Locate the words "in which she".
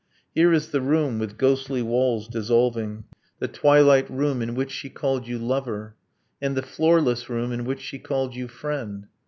4.41-4.89, 7.51-7.99